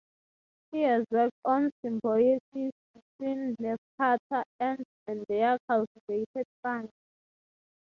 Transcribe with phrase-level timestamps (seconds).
[0.71, 6.89] He has worked on the symbiosis between leafcutter ants and their cultivated fungi.